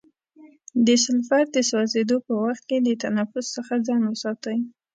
[0.85, 4.57] د سلفر د سوځیدو په وخت کې د تنفس څخه ځان وساتئ.